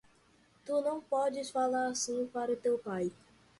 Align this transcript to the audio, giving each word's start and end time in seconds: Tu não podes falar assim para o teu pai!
Tu 0.65 0.81
não 0.81 0.99
podes 0.99 1.51
falar 1.51 1.85
assim 1.89 2.25
para 2.25 2.53
o 2.53 2.57
teu 2.57 2.79
pai! 2.79 3.11